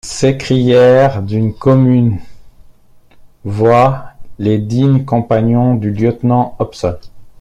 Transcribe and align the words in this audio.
s’écrièrent 0.03 1.21
d’une 1.21 1.53
commune 1.53 2.17
voix 3.45 4.05
les 4.39 4.57
dignes 4.57 5.05
compagnons 5.05 5.75
du 5.75 5.91
lieutenant 5.91 6.55
Hobson. 6.57 6.97